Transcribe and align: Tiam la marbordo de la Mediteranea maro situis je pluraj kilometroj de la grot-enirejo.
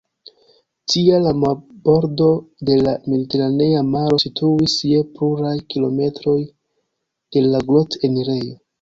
Tiam 0.93 1.19
la 1.25 1.33
marbordo 1.41 2.31
de 2.71 2.79
la 2.89 2.95
Mediteranea 3.11 3.85
maro 3.91 4.19
situis 4.27 4.81
je 4.95 5.05
pluraj 5.15 5.55
kilometroj 5.71 6.39
de 6.47 7.49
la 7.55 7.67
grot-enirejo. 7.73 8.63